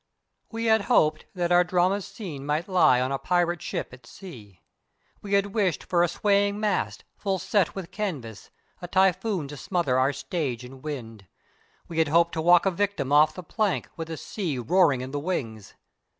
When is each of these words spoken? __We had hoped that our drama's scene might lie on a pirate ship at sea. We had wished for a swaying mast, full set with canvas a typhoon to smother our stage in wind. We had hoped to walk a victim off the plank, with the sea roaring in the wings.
__We 0.51 0.65
had 0.67 0.81
hoped 0.89 1.27
that 1.35 1.51
our 1.51 1.63
drama's 1.63 2.07
scene 2.07 2.43
might 2.43 2.67
lie 2.67 2.99
on 2.99 3.11
a 3.11 3.19
pirate 3.19 3.61
ship 3.61 3.93
at 3.93 4.07
sea. 4.07 4.63
We 5.21 5.33
had 5.33 5.53
wished 5.53 5.83
for 5.83 6.01
a 6.01 6.07
swaying 6.07 6.59
mast, 6.59 7.03
full 7.15 7.37
set 7.37 7.75
with 7.75 7.91
canvas 7.91 8.49
a 8.81 8.87
typhoon 8.87 9.47
to 9.49 9.57
smother 9.57 9.99
our 9.99 10.11
stage 10.11 10.65
in 10.65 10.81
wind. 10.81 11.27
We 11.87 11.99
had 11.99 12.07
hoped 12.07 12.31
to 12.33 12.41
walk 12.41 12.65
a 12.65 12.71
victim 12.71 13.11
off 13.11 13.35
the 13.35 13.43
plank, 13.43 13.89
with 13.95 14.07
the 14.07 14.17
sea 14.17 14.57
roaring 14.57 15.01
in 15.01 15.11
the 15.11 15.19
wings. 15.19 15.75